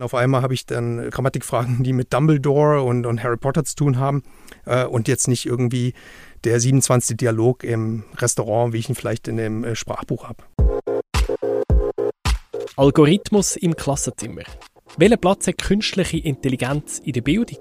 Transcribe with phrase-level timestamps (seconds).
[0.00, 3.98] Auf einmal habe ich dann Grammatikfragen, die mit Dumbledore und, und Harry Potter zu tun
[3.98, 4.22] haben
[4.64, 5.92] äh, und jetzt nicht irgendwie
[6.44, 7.16] der 27.
[7.16, 10.44] Dialog im Restaurant, wie ich ihn vielleicht in dem äh, Sprachbuch habe.
[12.76, 14.42] Algorithmus im Klassenzimmer.
[14.98, 17.58] Welchen Platz hat künstliche Intelligenz in der Bildung?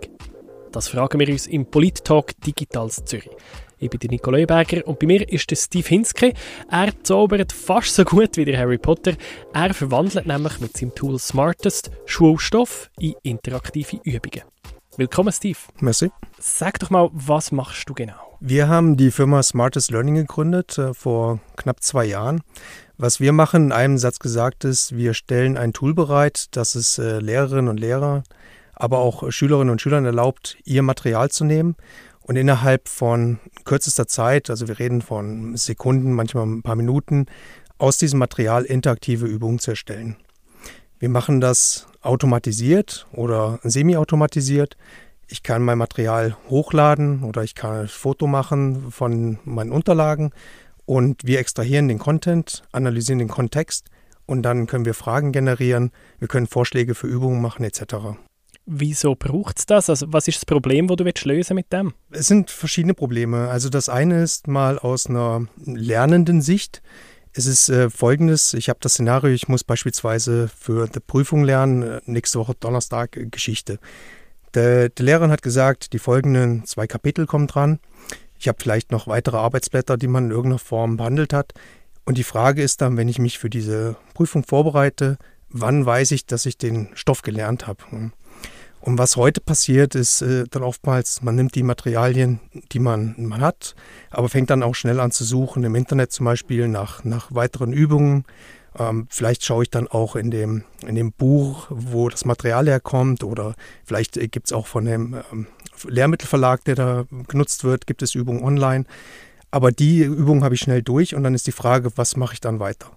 [0.71, 3.31] Das fragen wir uns im Polit-Talk Digitals Zürich.
[3.79, 6.33] Ich bin der Nico Berger und bei mir ist der Steve Hinske.
[6.71, 9.13] Er zaubert fast so gut wie der Harry Potter.
[9.53, 14.41] Er verwandelt nämlich mit seinem Tool Smartest Schulstoff in interaktive Übungen.
[14.95, 15.59] Willkommen, Steve.
[15.79, 16.09] Merci.
[16.39, 18.15] Sag doch mal, was machst du genau?
[18.39, 22.41] Wir haben die Firma Smartest Learning gegründet äh, vor knapp zwei Jahren.
[22.97, 26.97] Was wir machen, in einem Satz gesagt ist, wir stellen ein Tool bereit, das es
[26.97, 28.23] äh, Lehrerinnen und Lehrer,
[28.73, 31.75] aber auch Schülerinnen und Schülern erlaubt, ihr Material zu nehmen
[32.27, 37.25] und innerhalb von kürzester Zeit, also wir reden von Sekunden, manchmal ein paar Minuten,
[37.77, 40.17] aus diesem Material interaktive Übungen zu erstellen.
[40.99, 44.77] Wir machen das automatisiert oder semi-automatisiert.
[45.27, 50.31] Ich kann mein Material hochladen oder ich kann ein Foto machen von meinen Unterlagen
[50.85, 53.89] und wir extrahieren den Content, analysieren den Kontext
[54.25, 58.17] und dann können wir Fragen generieren, wir können Vorschläge für Übungen machen etc.
[58.69, 59.89] Wieso braucht es das?
[59.89, 61.93] Also was ist das Problem, das du willst lösen mit dem?
[62.11, 63.47] Es sind verschiedene Probleme.
[63.47, 66.81] Also das eine ist mal aus einer lernenden Sicht.
[67.31, 71.81] Es ist äh, folgendes, ich habe das Szenario, ich muss beispielsweise für die Prüfung lernen,
[71.81, 73.79] äh, nächste Woche Donnerstag äh, Geschichte.
[74.53, 77.79] Der, der Lehrer hat gesagt, die folgenden zwei Kapitel kommen dran.
[78.37, 81.53] Ich habe vielleicht noch weitere Arbeitsblätter, die man in irgendeiner Form behandelt hat.
[82.03, 85.17] Und die Frage ist dann, wenn ich mich für diese Prüfung vorbereite,
[85.49, 88.11] wann weiß ich, dass ich den Stoff gelernt habe?
[88.81, 92.39] Und was heute passiert, ist äh, dann oftmals, man nimmt die Materialien,
[92.71, 93.75] die man, man hat,
[94.11, 97.73] aber fängt dann auch schnell an zu suchen, im Internet zum Beispiel nach, nach weiteren
[97.73, 98.23] Übungen.
[98.77, 103.23] Ähm, vielleicht schaue ich dann auch in dem, in dem Buch, wo das Material herkommt,
[103.23, 105.47] oder vielleicht äh, gibt es auch von dem ähm,
[105.87, 108.85] Lehrmittelverlag, der da genutzt wird, gibt es Übungen online.
[109.51, 112.41] Aber die Übung habe ich schnell durch und dann ist die Frage, was mache ich
[112.41, 112.91] dann weiter?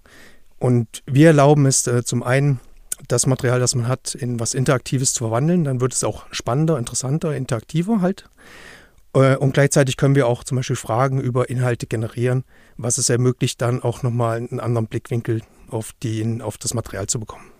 [0.58, 2.60] Und wir erlauben es äh, zum einen,
[3.08, 5.64] das Material, das man hat, in was Interaktives zu verwandeln.
[5.64, 8.28] Dann wird es auch spannender, interessanter, interaktiver halt.
[9.14, 12.44] Äh, und gleichzeitig können wir auch zum Beispiel Fragen über Inhalte generieren,
[12.76, 17.20] was es ermöglicht, dann auch nochmal einen anderen Blickwinkel auf, die, auf das Material zu
[17.20, 17.50] bekommen.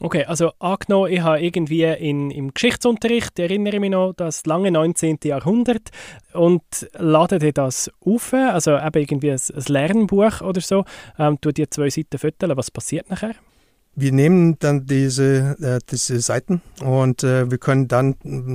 [0.00, 5.18] Okay, also angenommen, ich habe irgendwie in, im Geschichtsunterricht, erinnere mich noch, das lange 19.
[5.24, 5.90] Jahrhundert
[6.34, 6.62] und
[6.92, 10.84] lade das auf, also eben irgendwie ein, ein Lernbuch oder so,
[11.18, 13.34] ähm, tue die zwei Seiten füttern, was passiert nachher?
[14.00, 18.14] Wir nehmen dann diese, äh, diese Seiten und äh, wir können dann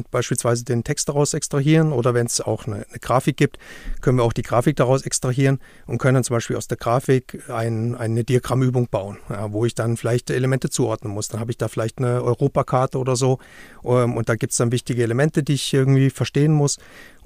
[0.09, 3.57] beispielsweise den Text daraus extrahieren oder wenn es auch eine, eine, Grafik gibt,
[3.99, 7.43] können wir auch die Grafik daraus extrahieren und können dann zum Beispiel aus der Grafik
[7.49, 11.27] ein, eine Diagrammübung bauen, ja, wo ich dann vielleicht Elemente zuordnen muss.
[11.27, 13.39] Dann habe ich da vielleicht eine Europakarte oder so
[13.83, 16.77] ähm, und da gibt es dann wichtige Elemente, die ich irgendwie verstehen muss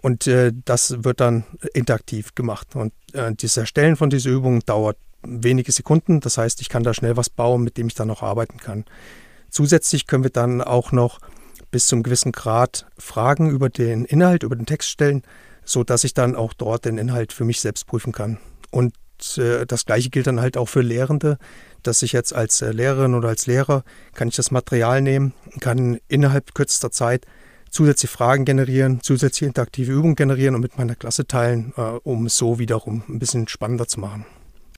[0.01, 1.43] und äh, das wird dann
[1.75, 2.75] interaktiv gemacht.
[2.75, 4.97] Und äh, das Erstellen von dieser Übung dauert
[5.27, 6.19] wenige Sekunden.
[6.19, 8.85] Das heißt, ich kann da schnell was bauen, mit dem ich dann noch arbeiten kann.
[9.49, 11.19] Zusätzlich können wir dann auch noch
[11.71, 15.23] bis zum gewissen Grad Fragen über den Inhalt, über den Text stellen,
[15.63, 18.39] sodass ich dann auch dort den Inhalt für mich selbst prüfen kann.
[18.71, 18.93] Und
[19.37, 21.37] äh, das Gleiche gilt dann halt auch für Lehrende,
[21.83, 23.83] dass ich jetzt als äh, Lehrerin oder als Lehrer
[24.13, 27.25] kann ich das Material nehmen, kann innerhalb kürzester Zeit
[27.69, 32.37] zusätzliche Fragen generieren, zusätzliche interaktive Übungen generieren und mit meiner Klasse teilen, äh, um es
[32.37, 34.25] so wiederum ein bisschen spannender zu machen.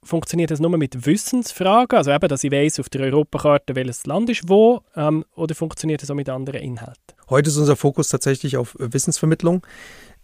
[0.04, 4.30] Funktioniert das nur mit Wissensfragen, also eben, dass ich weiß auf der Europakarte, welches Land
[4.30, 7.04] ist wo, ähm, oder funktioniert das auch mit anderen Inhalten?
[7.30, 9.62] Heute ist unser Fokus tatsächlich auf Wissensvermittlung.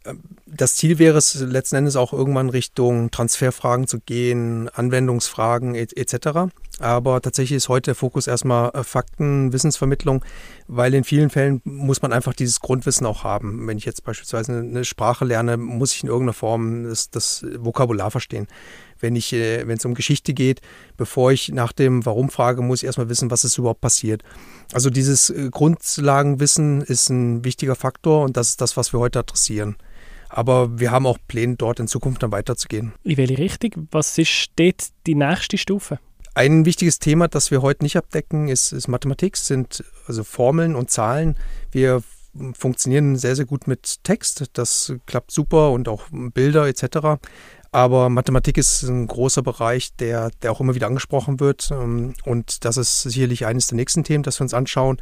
[0.06, 6.50] Ähm, das Ziel wäre es letzten Endes auch irgendwann Richtung Transferfragen zu gehen, Anwendungsfragen etc.
[6.80, 10.24] Aber tatsächlich ist heute der Fokus erstmal äh, Fakten, Wissensvermittlung,
[10.70, 13.68] weil in vielen Fällen muss man einfach dieses Grundwissen auch haben.
[13.68, 18.10] Wenn ich jetzt beispielsweise eine Sprache lerne, muss ich in irgendeiner Form das, das Vokabular
[18.10, 18.48] verstehen
[19.00, 20.62] wenn ich, äh, wenn es um Geschichte geht,
[20.98, 24.24] bevor ich nach dem Warum frage, muss ich erstmal wissen, was ist überhaupt passiert.
[24.74, 29.20] Also dieses äh, Grundlagenwissen ist ein wichtiger Faktor und das ist das, was wir heute
[29.20, 29.76] adressieren.
[30.30, 32.94] Aber wir haben auch Pläne, dort in Zukunft dann weiterzugehen.
[33.04, 33.88] In welche Richtung?
[33.92, 36.00] Was ist dort die nächste Stufe?
[36.34, 40.92] Ein wichtiges Thema, das wir heute nicht abdecken, ist, ist Mathematik, sind also Formeln und
[40.92, 41.38] Zahlen.
[41.72, 42.04] Wir
[42.58, 44.46] funktionieren sehr, sehr gut mit Text.
[44.54, 47.22] Das klappt super und auch Bilder etc.
[47.72, 51.70] Aber Mathematik ist ein großer Bereich, der, der auch immer wieder angesprochen wird.
[51.72, 54.98] Ähm, und das ist sicherlich eines der nächsten Themen, das wir uns anschauen.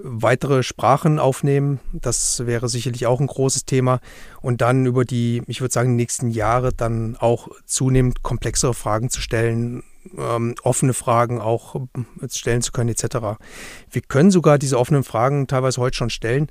[0.00, 4.00] Weitere Sprachen aufnehmen, das wäre sicherlich auch ein großes Thema.
[4.40, 9.20] Und dann über die, ich würde sagen, nächsten Jahre dann auch zunehmend komplexere Fragen zu
[9.20, 9.82] stellen,
[10.16, 13.38] ähm, offene Fragen auch äh, stellen zu können etc.
[13.90, 16.48] Wir können sogar diese offenen Fragen teilweise heute schon stellen,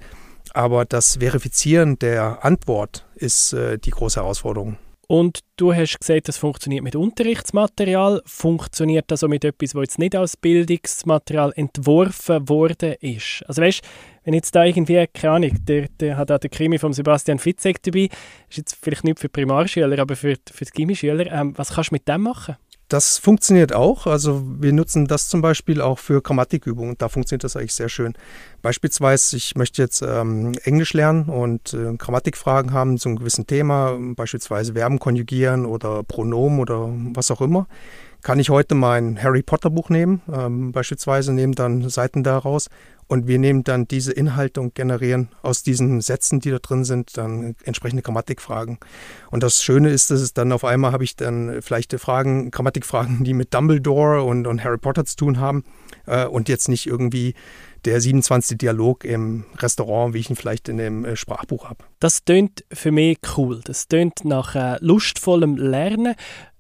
[0.53, 4.77] aber das Verifizieren der Antwort ist äh, die große Herausforderung.
[5.07, 8.21] Und du hast gesagt, das funktioniert mit Unterrichtsmaterial.
[8.25, 13.41] Funktioniert das auch mit etwas, was jetzt nicht als Bildungsmaterial entworfen worden ist?
[13.47, 13.81] Also weißt,
[14.25, 17.81] wenn jetzt da irgendwie, keine Ahnung, der, der hat auch der Krimi von Sebastian Fitzek
[17.83, 18.09] dabei,
[18.49, 21.95] ist jetzt vielleicht nicht für Primarschüler, aber für, für die Gimmischüler, ähm, was kannst du
[21.95, 22.57] mit dem machen?
[22.87, 24.07] Das funktioniert auch.
[24.07, 26.95] Also wir nutzen das zum Beispiel auch für Grammatikübungen.
[26.97, 28.13] Da funktioniert das eigentlich sehr schön.
[28.61, 33.97] Beispielsweise, ich möchte jetzt ähm, Englisch lernen und äh, Grammatikfragen haben zu einem gewissen Thema,
[34.15, 37.67] beispielsweise Verben konjugieren oder Pronomen oder was auch immer.
[38.21, 42.69] Kann ich heute mein Harry Potter Buch nehmen, ähm, beispielsweise nehmen dann Seiten daraus
[43.07, 47.17] und wir nehmen dann diese Inhalte und generieren aus diesen Sätzen, die da drin sind,
[47.17, 48.77] dann entsprechende Grammatikfragen.
[49.31, 53.23] Und das Schöne ist, dass es dann auf einmal habe ich dann vielleicht Fragen, Grammatikfragen,
[53.23, 55.63] die mit Dumbledore und, und Harry Potter zu tun haben
[56.05, 57.33] äh, und jetzt nicht irgendwie
[57.85, 58.57] der 27.
[58.57, 61.85] Dialog im Restaurant, wie ich ihn vielleicht in dem äh, Sprachbuch habe.
[61.99, 63.61] Das tönt für mich cool.
[63.63, 66.15] Das tönt nach äh, lustvollem Lernen.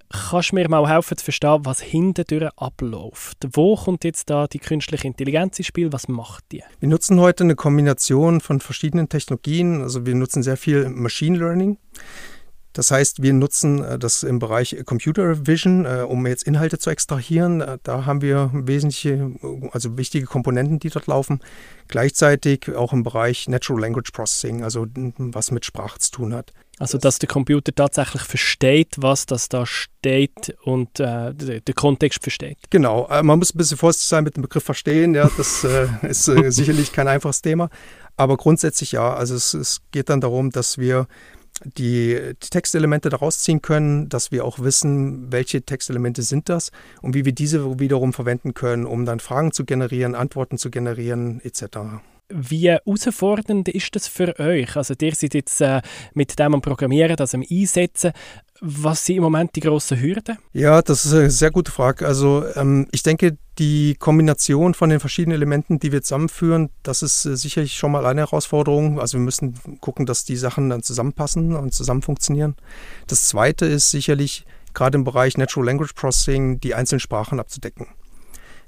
[0.09, 3.37] Kannst du mir mal helfen zu verstehen, was hintendurch abläuft?
[3.51, 5.91] Wo kommt jetzt da die künstliche Intelligenz ins Spiel?
[5.91, 6.63] Was macht die?
[6.79, 9.81] Wir nutzen heute eine Kombination von verschiedenen Technologien.
[9.81, 11.77] Also wir nutzen sehr viel Machine Learning.
[12.77, 16.91] Das heißt, wir nutzen äh, das im Bereich Computer Vision, äh, um jetzt Inhalte zu
[16.91, 17.59] extrahieren.
[17.59, 19.31] Äh, da haben wir wesentliche,
[19.71, 21.39] also wichtige Komponenten, die dort laufen.
[21.87, 24.85] Gleichzeitig auch im Bereich Natural Language Processing, also
[25.17, 26.53] was mit Sprache zu tun hat.
[26.79, 32.57] Also, dass der Computer tatsächlich versteht, was das da steht und äh, den Kontext versteht.
[32.69, 35.15] Genau, man muss ein bisschen vorsichtig sein mit dem Begriff verstehen.
[35.15, 37.69] Ja, das äh, ist äh, sicherlich kein einfaches Thema.
[38.15, 41.07] Aber grundsätzlich ja, also es, es geht dann darum, dass wir
[41.63, 46.71] die, die Textelemente daraus ziehen können, dass wir auch wissen, welche Textelemente sind das
[47.01, 51.41] und wie wir diese wiederum verwenden können, um dann Fragen zu generieren, Antworten zu generieren
[51.43, 51.77] etc.
[52.29, 54.75] Wie herausfordernd ist das für euch?
[54.75, 55.81] Also ihr seid jetzt äh,
[56.13, 58.11] mit dem am Programmieren, das am Einsetzen.
[58.59, 60.37] Was sind im Moment die grossen Hürden?
[60.51, 62.05] Ja, das ist eine sehr gute Frage.
[62.05, 67.25] Also ähm, ich denke, die Kombination von den verschiedenen Elementen, die wir zusammenführen, das ist
[67.25, 68.99] äh, sicherlich schon mal eine Herausforderung.
[68.99, 72.55] Also wir müssen gucken, dass die Sachen dann zusammenpassen und zusammen funktionieren.
[73.07, 77.87] Das Zweite ist sicherlich gerade im Bereich Natural Language Processing die einzelnen Sprachen abzudecken.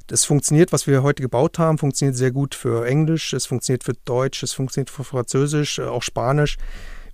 [0.09, 3.93] Das funktioniert, was wir heute gebaut haben, funktioniert sehr gut für Englisch, es funktioniert für
[4.05, 6.57] Deutsch, es funktioniert für Französisch, äh, auch Spanisch.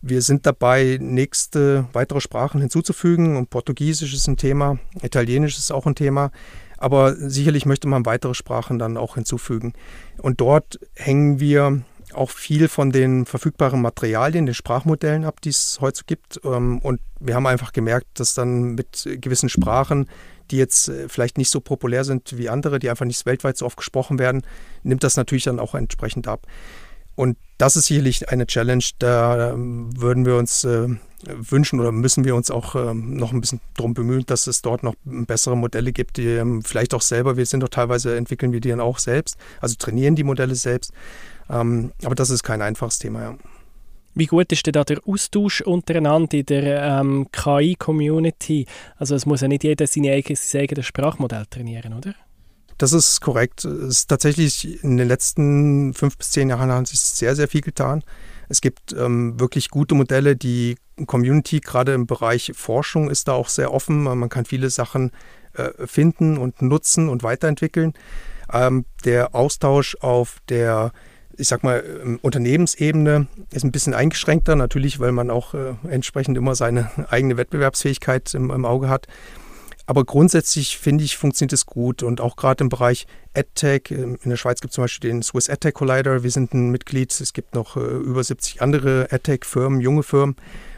[0.01, 5.86] Wir sind dabei, nächste weitere Sprachen hinzuzufügen und Portugiesisch ist ein Thema, Italienisch ist auch
[5.86, 6.31] ein Thema.
[6.77, 9.74] Aber sicherlich möchte man weitere Sprachen dann auch hinzufügen.
[10.18, 11.81] Und dort hängen wir
[12.13, 16.39] auch viel von den verfügbaren Materialien, den Sprachmodellen ab, die es heute gibt.
[16.45, 20.07] Ähm, und wir haben einfach gemerkt, dass dann mit gewissen Sprachen,
[20.51, 23.65] die jetzt äh, vielleicht nicht so populär sind wie andere, die einfach nicht weltweit so
[23.65, 24.44] oft gesprochen werden,
[24.83, 26.47] nimmt das natürlich dann auch entsprechend ab.
[27.15, 30.89] Und das ist sicherlich eine Challenge, da ähm, würden wir uns äh,
[31.25, 34.83] wünschen oder müssen wir uns auch ähm, noch ein bisschen darum bemühen, dass es dort
[34.83, 38.69] noch bessere Modelle gibt, die vielleicht auch selber, wir sind doch teilweise, entwickeln wir die
[38.69, 40.92] dann auch selbst, also trainieren die Modelle selbst,
[41.50, 43.38] ähm, aber das ist kein einfaches Thema, ja.
[44.15, 48.65] Wie gut ist denn da der Austausch untereinander in der ähm, KI-Community?
[48.95, 52.15] Also es muss ja nicht jeder sein eigenes Sprachmodell trainieren, oder?
[52.77, 53.65] Das ist korrekt.
[53.65, 57.62] Es ist tatsächlich in den letzten fünf bis zehn Jahren hat sich sehr, sehr viel
[57.62, 58.04] getan.
[58.47, 60.35] Es gibt ähm, wirklich gute Modelle.
[60.35, 64.04] Die Community, gerade im Bereich Forschung, ist da auch sehr offen.
[64.04, 65.11] Man kann viele Sachen
[65.54, 67.94] äh, finden und nutzen und weiterentwickeln.
[68.51, 70.92] Ähm, der Austausch auf der
[71.37, 76.56] ich sag mal, Unternehmensebene ist ein bisschen eingeschränkter, natürlich, weil man auch äh, entsprechend immer
[76.56, 79.07] seine eigene Wettbewerbsfähigkeit im, im Auge hat.
[79.87, 82.01] Aber grundsätzlich finde ich, funktioniert es gut.
[82.01, 85.21] Und auch gerade im Bereich EdTech, ähm, in der Schweiz gibt es zum Beispiel den
[85.21, 86.23] Swiss EdTech Collider.
[86.23, 87.11] Wir sind ein Mitglied.
[87.19, 90.35] Es gibt noch äh, über 70 andere EdTech-Firmen, junge Firmen.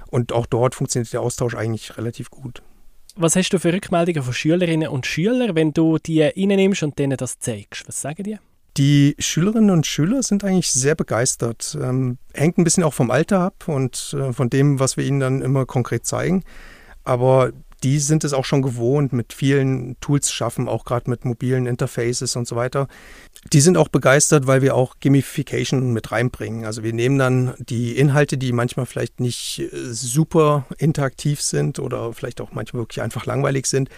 [0.09, 2.61] Und auch dort funktioniert der Austausch eigentlich relativ gut.
[3.15, 7.17] Was hast du für Rückmeldungen von Schülerinnen und Schülern, wenn du die reinnimmst und denen
[7.17, 7.87] das zeigst?
[7.87, 8.37] Was sagen die?
[8.77, 11.75] Die Schülerinnen und Schüler sind eigentlich sehr begeistert.
[11.81, 15.19] Ähm, hängt ein bisschen auch vom Alter ab und äh, von dem, was wir ihnen
[15.19, 16.43] dann immer konkret zeigen.
[17.03, 17.51] Aber
[17.83, 22.35] die sind es auch schon gewohnt, mit vielen Tools schaffen, auch gerade mit mobilen Interfaces
[22.35, 22.87] und so weiter.
[23.53, 26.65] Die sind auch begeistert, weil wir auch Gamification mit reinbringen.
[26.65, 32.13] Also wir nehmen dann die Inhalte, die manchmal vielleicht nicht äh, super interaktiv sind oder
[32.13, 33.89] vielleicht auch manchmal wirklich einfach langweilig sind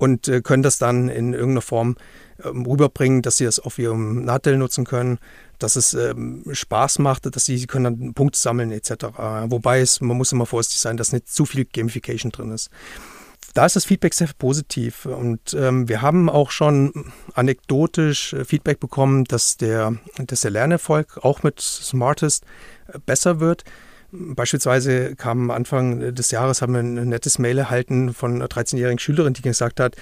[0.00, 1.96] und äh, können das dann in irgendeiner Form
[2.42, 5.18] ähm, rüberbringen, dass sie das auf ihrem Nadel nutzen können,
[5.58, 8.92] dass es ähm, Spaß macht, dass sie, sie können dann Punkte sammeln etc.
[9.48, 12.70] Wobei es, man muss immer vorsichtig sein, dass nicht zu viel Gamification drin ist.
[13.52, 15.04] da ist das Feedback sehr positiv.
[15.04, 21.18] Und ähm, wir haben auch schon anekdotisch äh, Feedback bekommen, dass der, dass der Lernerfolg
[21.22, 22.44] auch mit Smartest
[22.86, 23.64] äh, besser wird.
[24.12, 29.34] Beispielsweise kam Anfang des Jahres, haben wir ein nettes Mail erhalten von einer 13-jährigen Schülerin,
[29.34, 29.96] die gesagt hat,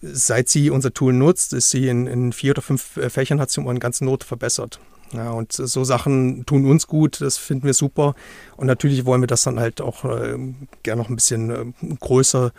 [0.00, 3.50] seit sie unser Tool nutzt, ist sie in, in vier oder fünf äh, Fächern, hat
[3.50, 4.80] sie um eine ganze Note verbessert.
[5.12, 8.14] Ja, und so Sachen tun uns gut, das finden wir super.
[8.56, 10.38] Und natürlich wollen wir das dann halt auch äh,
[10.82, 12.52] gerne noch ein bisschen äh, größer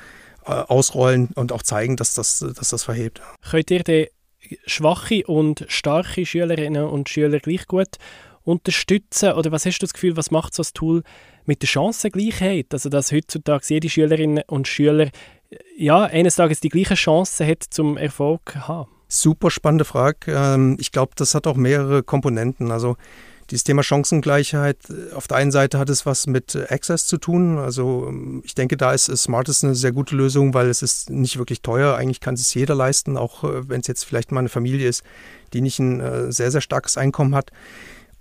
[0.45, 3.21] äh, ausrollen und auch zeigen, dass das, dass das verhebt.
[3.49, 4.09] Könnt ihr die
[4.65, 7.97] schwache und starke Schülerinnen und Schüler gleich gut
[8.51, 9.33] unterstützen?
[9.33, 11.03] Oder was hast du das Gefühl, was macht so ein Tool
[11.45, 12.67] mit der Chancengleichheit?
[12.71, 15.09] Also, dass heutzutage jede Schülerin und Schüler
[15.77, 18.89] ja, eines Tages die gleiche Chance hat, zum Erfolg haben?
[19.07, 20.31] Super spannende Frage.
[20.33, 22.71] Ähm, ich glaube, das hat auch mehrere Komponenten.
[22.71, 22.95] Also
[23.49, 27.57] dieses Thema Chancengleichheit, äh, auf der einen Seite hat es was mit Access zu tun.
[27.57, 31.37] Also ähm, ich denke, da ist Smartest eine sehr gute Lösung, weil es ist nicht
[31.37, 31.95] wirklich teuer.
[31.95, 35.03] Eigentlich kann es jeder leisten, auch äh, wenn es jetzt vielleicht mal eine Familie ist,
[35.51, 37.51] die nicht ein äh, sehr, sehr starkes Einkommen hat.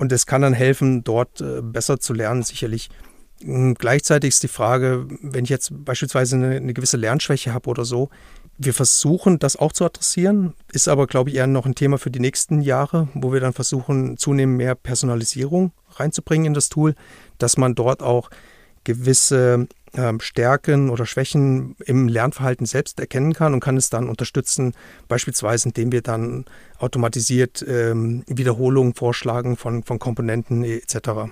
[0.01, 2.89] Und es kann dann helfen, dort besser zu lernen, sicherlich.
[3.43, 7.85] Hm, gleichzeitig ist die Frage, wenn ich jetzt beispielsweise eine, eine gewisse Lernschwäche habe oder
[7.85, 8.09] so,
[8.57, 12.11] wir versuchen das auch zu adressieren, ist aber, glaube ich, eher noch ein Thema für
[12.11, 16.95] die nächsten Jahre, wo wir dann versuchen, zunehmend mehr Personalisierung reinzubringen in das Tool,
[17.37, 18.31] dass man dort auch
[18.85, 24.75] gewisse ähm, Stärken oder Schwächen im Lernverhalten selbst erkennen kann und kann es dann unterstützen,
[25.09, 26.45] beispielsweise indem wir dann
[26.79, 31.31] automatisiert ähm, Wiederholungen vorschlagen von, von Komponenten etc.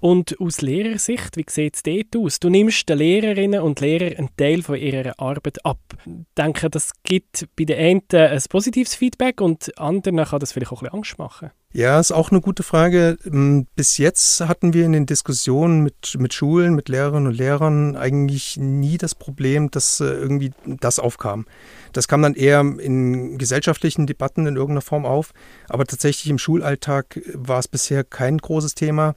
[0.00, 2.38] Und aus Lehrersicht, wie sieht es dort aus?
[2.38, 5.78] Du nimmst den Lehrerinnen und Lehrern einen Teil von ihrer Arbeit ab.
[6.04, 10.72] Ich denke, das gibt bei den einen ein positives Feedback und anderen kann das vielleicht
[10.72, 11.50] auch ein bisschen Angst machen.
[11.76, 13.18] Ja, ist auch eine gute Frage.
[13.24, 17.96] Hm, bis jetzt hatten wir in den Diskussionen mit, mit Schulen, mit Lehrerinnen und Lehrern
[17.96, 21.46] eigentlich nie das Problem, dass äh, irgendwie das aufkam.
[21.92, 25.32] Das kam dann eher in gesellschaftlichen Debatten in irgendeiner Form auf,
[25.68, 29.16] aber tatsächlich im Schulalltag war es bisher kein großes Thema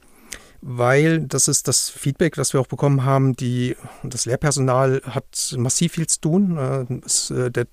[0.60, 3.34] weil das ist das Feedback, das wir auch bekommen haben.
[3.34, 6.56] Die, das Lehrpersonal hat massiv viel zu tun.
[6.56, 7.68] Äh, der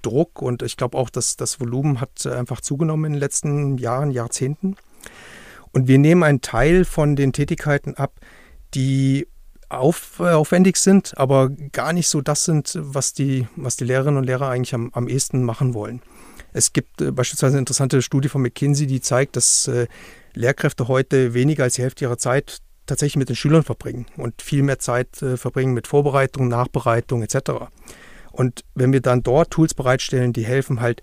[0.00, 4.10] Druck und ich glaube auch, dass das Volumen hat einfach zugenommen in den letzten Jahren,
[4.10, 4.76] Jahrzehnten.
[5.72, 8.14] Und wir nehmen einen Teil von den Tätigkeiten ab,
[8.74, 9.26] die
[9.68, 14.18] auf, äh, aufwendig sind, aber gar nicht so das sind, was die, was die Lehrerinnen
[14.18, 16.02] und Lehrer eigentlich am, am ehesten machen wollen.
[16.52, 19.86] Es gibt äh, beispielsweise eine interessante Studie von McKinsey, die zeigt, dass äh,
[20.34, 24.64] Lehrkräfte heute weniger als die Hälfte ihrer Zeit tatsächlich mit den Schülern verbringen und viel
[24.64, 27.68] mehr Zeit äh, verbringen mit Vorbereitung, Nachbereitung etc.
[28.32, 31.02] Und wenn wir dann dort Tools bereitstellen, die helfen halt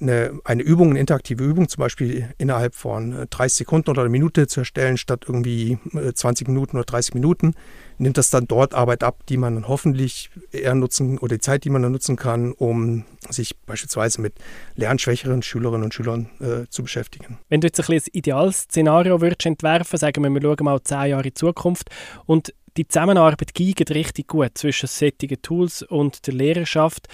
[0.00, 4.10] eine, eine Übung, eine interaktive Übung zum Beispiel innerhalb von 30 äh, Sekunden oder einer
[4.10, 5.78] Minute zu erstellen, statt irgendwie
[6.14, 7.54] 20 äh, Minuten oder 30 Minuten,
[7.98, 11.64] nimmt das dann dort Arbeit ab, die man dann hoffentlich eher nutzen oder die Zeit,
[11.64, 14.34] die man dann nutzen kann, um sich beispielsweise mit
[14.74, 17.38] lernschwächeren Schülerinnen und Schülern äh, zu beschäftigen.
[17.48, 21.28] Wenn du jetzt ein, ein Idealszenario würdest entwerfen, sagen wir, wir schauen mal zehn Jahre
[21.28, 21.88] in Zukunft
[22.26, 27.08] und die Zusammenarbeit geht richtig gut zwischen solchen Tools und der Lehrerschaft.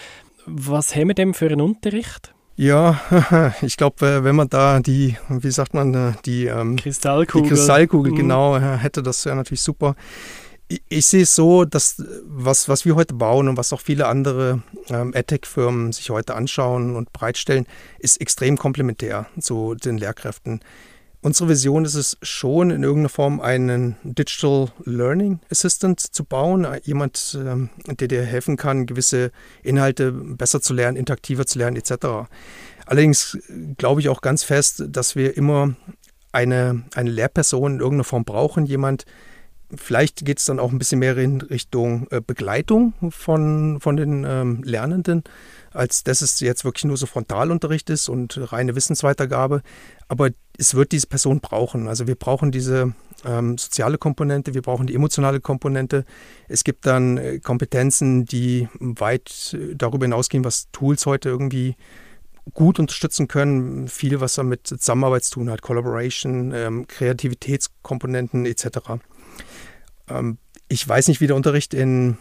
[0.47, 2.35] Was haben wir denn für einen Unterricht?
[2.57, 3.01] Ja,
[3.63, 7.55] ich glaube, äh, wenn man da die, wie sagt man, äh, die ähm, Kristallkugel, die
[7.55, 8.17] Kristallkugel mhm.
[8.17, 9.95] genau äh, hätte, das wäre natürlich super.
[10.69, 14.07] Ich, ich, sehe es so, dass was, was wir heute bauen und was auch viele
[14.07, 17.67] andere ähm, AdTech-Firmen sich heute anschauen und bereitstellen,
[17.99, 20.61] ist extrem komplementär zu den Lehrkräften.
[21.25, 26.67] Unsere Vision ist es schon, in irgendeiner Form einen Digital Learning Assistant zu bauen.
[26.83, 29.31] Jemand, ähm, der dir helfen kann, gewisse
[29.63, 32.27] Inhalte besser zu lernen, interaktiver zu lernen, etc.
[32.87, 33.39] Allerdings
[33.79, 35.77] glaube ich auch ganz fest, dass wir immer
[36.33, 38.67] eine, eine Lehrperson in irgendeiner Form brauchen.
[38.67, 39.05] Jemand,
[39.75, 44.25] vielleicht geht es dann auch ein bisschen mehr in Richtung äh, Begleitung von, von den
[44.25, 45.25] ähm, Lernenden
[45.75, 49.63] als dass es jetzt wirklich nur so Frontalunterricht ist und reine Wissensweitergabe.
[50.09, 51.89] Aber es wird diese Person brauchen.
[51.89, 56.05] Also wir brauchen diese ähm, soziale Komponente, wir brauchen die emotionale Komponente.
[56.49, 61.77] Es gibt dann äh, Kompetenzen, die weit äh, darüber hinausgehen, was Tools heute irgendwie
[62.55, 63.89] gut unterstützen können.
[63.89, 68.99] Viel, was damit Zusammenarbeit zu tun hat, Collaboration, ähm, Kreativitätskomponenten etc.
[70.09, 72.17] Ähm, ich weiß nicht, wie der Unterricht in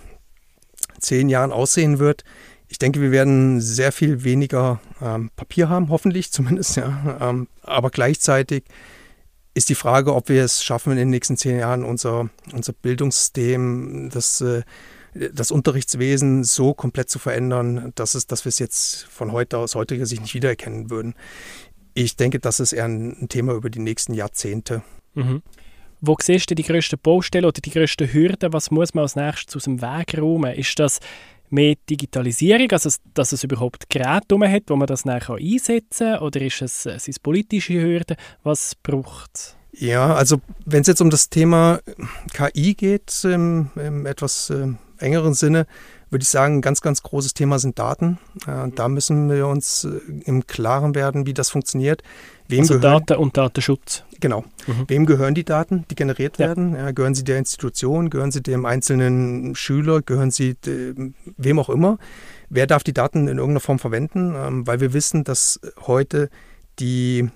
[0.99, 2.23] zehn Jahren aussehen wird
[2.71, 7.17] ich denke, wir werden sehr viel weniger ähm, Papier haben, hoffentlich zumindest, ja.
[7.19, 8.63] Ähm, aber gleichzeitig
[9.53, 14.09] ist die Frage, ob wir es schaffen, in den nächsten zehn Jahren unser, unser Bildungssystem,
[14.11, 14.63] das, äh,
[15.13, 19.75] das Unterrichtswesen so komplett zu verändern, dass, es, dass wir es jetzt von heute aus
[19.75, 21.15] heutiger Sicht nicht wiedererkennen würden.
[21.93, 24.81] Ich denke, das ist eher ein, Thema über die nächsten Jahrzehnte.
[25.13, 25.41] Mhm.
[26.01, 28.51] Wo siehst du die größten Baustellen oder die größten Hürden?
[28.53, 30.53] Was muss man als nächstes aus dem Weg räumen?
[30.55, 30.99] Ist das
[31.51, 36.19] mehr Digitalisierung, also dass es überhaupt Geräte hat, wo man das nachher einsetzen kann?
[36.19, 38.17] Oder ist es, sind es politische Hürden?
[38.43, 39.55] Was braucht es?
[39.73, 41.79] Ja, also wenn es jetzt um das Thema
[42.33, 44.67] KI geht, im, im etwas äh,
[44.97, 45.65] engeren Sinne,
[46.09, 48.19] würde ich sagen, ein ganz, ganz großes Thema sind Daten.
[48.45, 52.03] Äh, da müssen wir uns äh, im Klaren werden, wie das funktioniert.
[52.51, 54.03] Wem also gehören, Daten und Datenschutz.
[54.19, 54.43] Genau.
[54.67, 54.85] Mhm.
[54.87, 56.47] Wem gehören die Daten, die generiert ja.
[56.47, 56.75] werden?
[56.75, 58.09] Ja, gehören sie der Institution?
[58.09, 60.01] Gehören sie dem einzelnen Schüler?
[60.01, 61.97] Gehören sie dem, wem auch immer?
[62.49, 64.35] Wer darf die Daten in irgendeiner Form verwenden?
[64.35, 66.29] Ähm, weil wir wissen, dass heute
[66.79, 67.29] die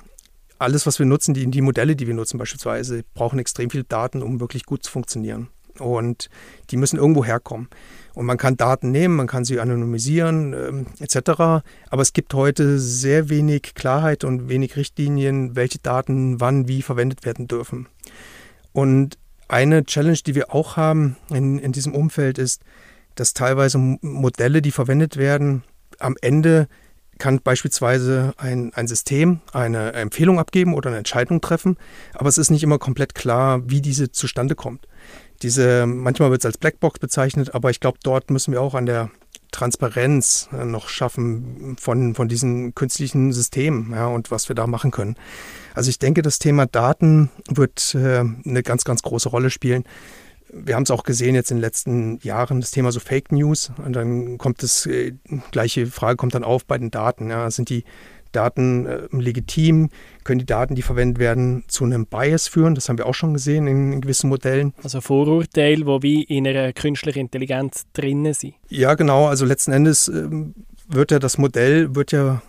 [0.60, 4.22] alles, was wir nutzen, die, die Modelle, die wir nutzen beispielsweise, brauchen extrem viel Daten,
[4.22, 5.50] um wirklich gut zu funktionieren.
[5.80, 6.30] Und
[6.70, 7.70] die müssen irgendwo herkommen.
[8.14, 11.64] Und man kann Daten nehmen, man kann sie anonymisieren ähm, etc.
[11.90, 17.26] Aber es gibt heute sehr wenig Klarheit und wenig Richtlinien, welche Daten wann wie verwendet
[17.26, 17.88] werden dürfen.
[18.72, 19.18] Und
[19.48, 22.62] eine Challenge, die wir auch haben in, in diesem Umfeld ist,
[23.16, 25.64] dass teilweise Modelle, die verwendet werden,
[26.00, 26.68] am Ende
[27.18, 31.78] kann beispielsweise ein, ein System eine Empfehlung abgeben oder eine Entscheidung treffen,
[32.14, 34.88] aber es ist nicht immer komplett klar, wie diese zustande kommt.
[35.42, 38.86] Diese, manchmal wird es als Blackbox bezeichnet, aber ich glaube, dort müssen wir auch an
[38.86, 39.10] der
[39.52, 44.92] Transparenz äh, noch schaffen von, von diesen künstlichen Systemen ja, und was wir da machen
[44.92, 45.16] können.
[45.74, 49.86] Also ich denke, das Thema Daten wird äh, eine ganz, ganz große Rolle spielen
[50.56, 53.72] wir haben es auch gesehen jetzt in den letzten Jahren, das Thema so Fake News.
[53.84, 55.14] Und dann kommt das, äh,
[55.52, 57.30] gleiche Frage kommt dann auf bei den Daten.
[57.30, 57.50] Ja.
[57.52, 57.84] Sind die
[58.36, 59.90] Daten äh, legitim?
[60.24, 62.76] Können die Daten, die verwendet werden, zu einem Bias führen?
[62.76, 64.74] Das haben wir auch schon gesehen in, in gewissen Modellen.
[64.84, 68.56] Also Vorurteile, wo wie in einer künstlichen Intelligenz drinnen sind.
[68.70, 69.28] Ja, genau.
[69.28, 70.28] Also letzten Endes äh,
[70.88, 72.42] wird ja das Modell wird ja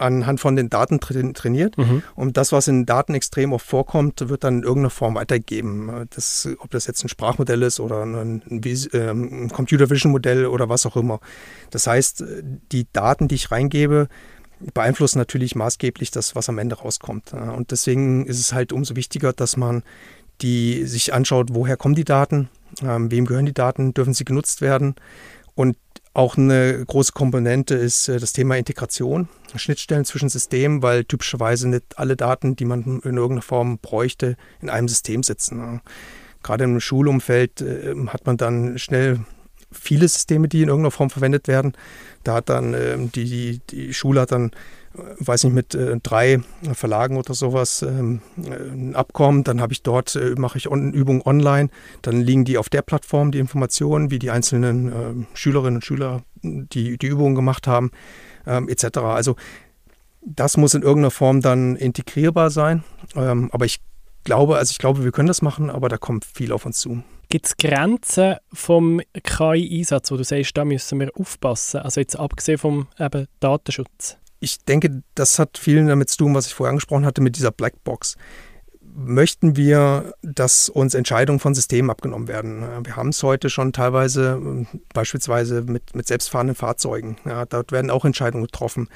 [0.00, 1.76] anhand von den Daten trainiert.
[1.76, 2.02] Mhm.
[2.14, 6.06] Und das, was in Daten extrem oft vorkommt, wird dann in irgendeiner Form weitergegeben.
[6.10, 10.46] Das, ob das jetzt ein Sprachmodell ist oder ein, ein, ähm, ein Computer Vision Modell
[10.46, 11.20] oder was auch immer.
[11.70, 12.24] Das heißt,
[12.72, 14.08] die Daten, die ich reingebe,
[14.74, 17.32] beeinflussen natürlich maßgeblich das, was am Ende rauskommt.
[17.32, 19.82] Und deswegen ist es halt umso wichtiger, dass man
[20.42, 22.48] die sich anschaut, woher kommen die Daten,
[22.82, 24.94] ähm, wem gehören die Daten, dürfen sie genutzt werden
[25.54, 25.76] und
[26.12, 31.98] auch eine große Komponente ist äh, das Thema Integration, Schnittstellen zwischen Systemen, weil typischerweise nicht
[31.98, 35.80] alle Daten, die man in irgendeiner Form bräuchte, in einem System sitzen.
[36.42, 39.20] Gerade im Schulumfeld äh, hat man dann schnell
[39.72, 41.72] viele Systeme, die in irgendeiner Form verwendet werden.
[42.24, 44.50] Da hat dann ähm, die, die, die Schule hat dann
[44.92, 46.40] weiß nicht, mit äh, drei
[46.72, 49.44] Verlagen oder sowas ähm, äh, ein Abkommen.
[49.44, 51.68] Dann habe ich dort, äh, mache ich on, Übungen online.
[52.02, 56.22] Dann liegen die auf der Plattform, die Informationen, wie die einzelnen äh, Schülerinnen und Schüler
[56.42, 57.90] die, die Übungen gemacht haben,
[58.46, 58.98] ähm, etc.
[58.98, 59.36] Also
[60.22, 62.82] das muss in irgendeiner Form dann integrierbar sein.
[63.14, 63.80] Ähm, aber ich
[64.24, 67.02] glaube, also ich glaube, wir können das machen, aber da kommt viel auf uns zu.
[67.30, 71.80] Gibt es Grenzen vom KI-Einsatz, wo du sagst, da müssen wir aufpassen?
[71.80, 76.46] Also jetzt abgesehen vom eben, Datenschutz ich denke, das hat viel damit zu tun, was
[76.46, 78.16] ich vorher angesprochen hatte mit dieser Blackbox.
[78.94, 82.64] Möchten wir, dass uns Entscheidungen von Systemen abgenommen werden?
[82.84, 87.16] Wir haben es heute schon teilweise, beispielsweise mit, mit selbstfahrenden Fahrzeugen.
[87.24, 88.88] Ja, dort werden auch Entscheidungen getroffen.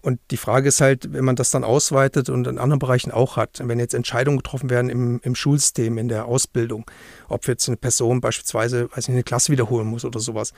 [0.00, 3.36] Und die Frage ist halt, wenn man das dann ausweitet und in anderen Bereichen auch
[3.36, 6.84] hat, wenn jetzt Entscheidungen getroffen werden im, im Schulsystem, in der Ausbildung,
[7.28, 10.52] ob jetzt eine Person beispielsweise, weiß nicht, eine Klasse wiederholen muss oder sowas,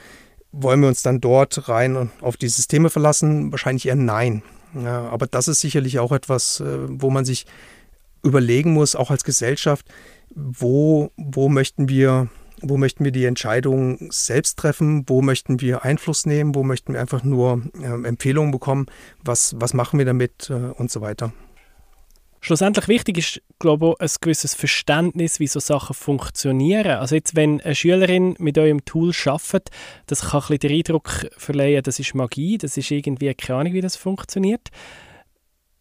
[0.50, 3.52] wollen wir uns dann dort rein auf die Systeme verlassen?
[3.52, 4.42] Wahrscheinlich eher nein.
[4.74, 7.46] Ja, aber das ist sicherlich auch etwas, äh, wo man sich
[8.26, 9.86] überlegen muss, auch als Gesellschaft,
[10.34, 12.28] wo, wo möchten wir
[12.62, 17.00] wo möchten wir die Entscheidung selbst treffen, wo möchten wir Einfluss nehmen, wo möchten wir
[17.00, 18.86] einfach nur äh, Empfehlungen bekommen,
[19.22, 21.32] was, was machen wir damit äh, und so weiter.
[22.40, 26.98] Schlussendlich wichtig ist, glaube ich, ein gewisses Verständnis, wie so Sachen funktionieren.
[26.98, 29.70] Also jetzt, wenn eine Schülerin mit eurem Tool arbeitet,
[30.06, 33.72] das kann ein bisschen den Eindruck verleihen, das ist Magie, das ist irgendwie keine Ahnung,
[33.72, 34.68] wie das funktioniert.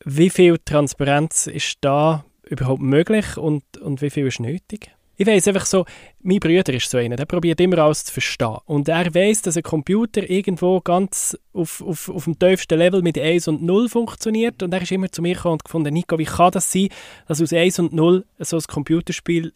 [0.03, 4.91] Wie viel Transparenz ist da überhaupt möglich und, und wie viel ist nötig?
[5.17, 5.85] Ich weiß einfach so,
[6.23, 8.57] mein Bruder ist so einer, der probiert immer alles zu verstehen.
[8.65, 13.17] Und er weiß, dass ein Computer irgendwo ganz auf, auf, auf dem tiefsten Level mit
[13.17, 14.61] 1 und 0 funktioniert.
[14.61, 16.89] Und er ist immer zu mir gekommen und gefunden, Nico, wie kann das sein,
[17.27, 19.53] dass aus 1 und 0 so ein Computerspiel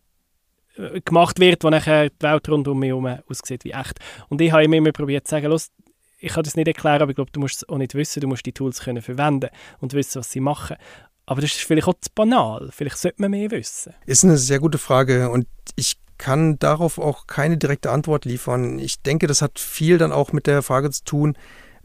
[0.77, 3.99] äh, gemacht wird, wo nachher die Welt rund um mich herum aussieht wie echt.
[4.29, 5.71] Und ich habe ihm immer probiert zu sagen, los,
[6.19, 8.27] ich kann das nicht erklären, aber ich glaube, du musst es auch nicht wissen, du
[8.27, 9.49] musst die Tools können verwenden
[9.79, 10.77] und wissen, was sie machen.
[11.29, 12.69] Aber das ist vielleicht auch zu banal.
[12.71, 13.93] Vielleicht sollte man mehr wissen.
[14.07, 18.79] Ist eine sehr gute Frage und ich kann darauf auch keine direkte Antwort liefern.
[18.79, 21.37] Ich denke, das hat viel dann auch mit der Frage zu tun,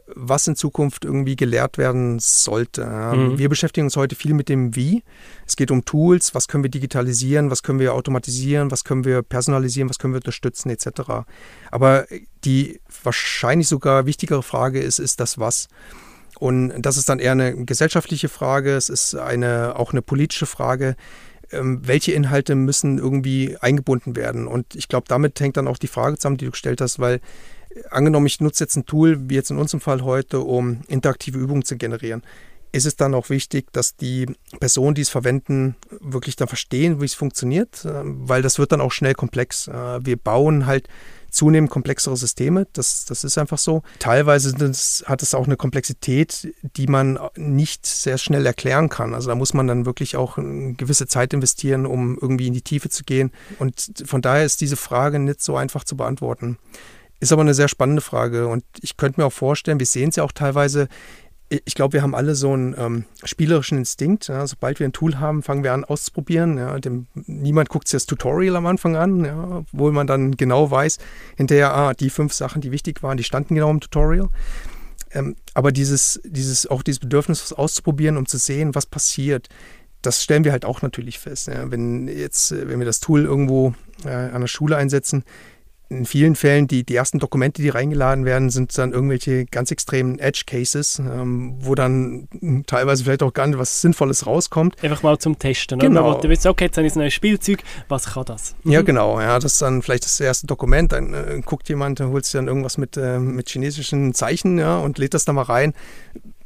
[0.06, 2.86] was in Zukunft irgendwie gelehrt werden sollte.
[2.86, 3.36] Mhm.
[3.36, 5.04] Wir beschäftigen uns heute viel mit dem Wie.
[5.46, 9.20] Es geht um Tools, was können wir digitalisieren, was können wir automatisieren, was können wir
[9.20, 11.26] personalisieren, was können wir unterstützen etc.
[11.70, 12.06] Aber
[12.46, 15.68] die wahrscheinlich sogar wichtigere Frage ist, ist das Was.
[16.38, 20.96] Und das ist dann eher eine gesellschaftliche Frage, es ist eine, auch eine politische Frage
[21.52, 24.46] ähm, welche Inhalte müssen irgendwie eingebunden werden.
[24.46, 27.20] Und ich glaube, damit hängt dann auch die Frage zusammen, die du gestellt hast, weil
[27.90, 31.64] angenommen, ich nutze jetzt ein Tool, wie jetzt in unserem Fall heute, um interaktive Übungen
[31.64, 32.22] zu generieren.
[32.72, 34.26] Ist es dann auch wichtig, dass die
[34.58, 37.84] Personen, die es verwenden, wirklich dann verstehen, wie es funktioniert?
[37.84, 39.68] Ähm, weil das wird dann auch schnell komplex.
[39.68, 40.88] Äh, wir bauen halt
[41.34, 42.66] zunehmend komplexere Systeme.
[42.72, 43.82] Das, das ist einfach so.
[43.98, 49.14] Teilweise das, hat es auch eine Komplexität, die man nicht sehr schnell erklären kann.
[49.14, 52.62] Also da muss man dann wirklich auch eine gewisse Zeit investieren, um irgendwie in die
[52.62, 53.32] Tiefe zu gehen.
[53.58, 56.58] Und von daher ist diese Frage nicht so einfach zu beantworten.
[57.20, 60.16] Ist aber eine sehr spannende Frage und ich könnte mir auch vorstellen, wir sehen es
[60.16, 60.88] ja auch teilweise,
[61.64, 64.28] ich glaube, wir haben alle so einen ähm, spielerischen Instinkt.
[64.28, 64.46] Ja.
[64.46, 66.58] Sobald wir ein Tool haben, fangen wir an auszuprobieren.
[66.58, 66.78] Ja.
[66.78, 70.98] Dem, niemand guckt sich das Tutorial am Anfang an, ja, wo man dann genau weiß,
[71.36, 74.28] hinterher, ah, die fünf Sachen, die wichtig waren, die standen genau im Tutorial.
[75.12, 79.48] Ähm, aber dieses, dieses, auch dieses Bedürfnis, was auszuprobieren, um zu sehen, was passiert,
[80.02, 81.50] das stellen wir halt auch natürlich fest.
[81.50, 85.24] Wenn jetzt, wenn wir das Tool irgendwo äh, an der Schule einsetzen,
[85.94, 90.18] in vielen Fällen die, die ersten Dokumente, die reingeladen werden, sind dann irgendwelche ganz extremen
[90.18, 92.28] Edge-Cases, ähm, wo dann
[92.66, 94.82] teilweise vielleicht auch gar nicht was Sinnvolles rauskommt.
[94.82, 95.78] Einfach mal zum Testen.
[95.78, 96.12] Genau.
[96.12, 96.20] Oder?
[96.20, 98.54] Du willst, okay, jetzt habe ich ein neues Spielzeug, was kann das?
[98.64, 98.72] Mhm.
[98.72, 99.20] Ja, genau.
[99.20, 100.92] Ja, das ist dann vielleicht das erste Dokument.
[100.92, 104.78] Dann äh, guckt jemand, dann holt sich dann irgendwas mit, äh, mit chinesischen Zeichen ja,
[104.78, 105.74] und lädt das dann mal rein.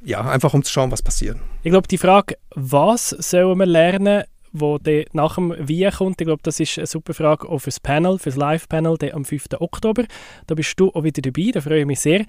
[0.03, 1.39] Ja, einfach um zu schauen, was passiert.
[1.63, 6.21] Ich glaube, die Frage, was sollen wir lernen, wo der nach dem Wie kommt.
[6.21, 9.47] Ich glaube, das ist eine super Frage auch fürs Panel, fürs Live-Panel am 5.
[9.59, 10.05] Oktober.
[10.47, 12.25] Da bist du auch wieder dabei, da freue ich mich sehr.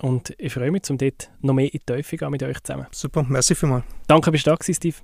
[0.00, 2.86] Und ich freue mich, um dort noch mehr in die Teufel gehen mit euch zusammen.
[2.90, 3.84] Super, merci vielmals.
[4.08, 4.96] Danke, bist du da gewesen, Steve.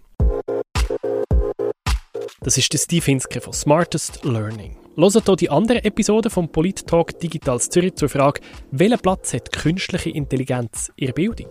[2.40, 4.76] Das ist der Steve Hinske von Smartest Learning.
[4.96, 8.40] Hört hier die anderen Episoden vom Polit Talk Digitals Zürich zur Frage,
[8.72, 11.48] welchen Platz hat künstliche Intelligenz in der Bildung?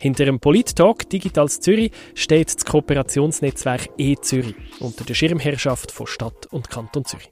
[0.00, 6.70] Hinter dem Polit-Talk Digitals Zürich steht das Kooperationsnetzwerk E-Zürich unter der Schirmherrschaft von Stadt und
[6.70, 7.28] Kanton Zürich.